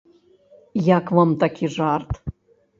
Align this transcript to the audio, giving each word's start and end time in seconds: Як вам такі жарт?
Як 0.97 1.05
вам 1.19 1.37
такі 1.45 1.65
жарт? 1.79 2.13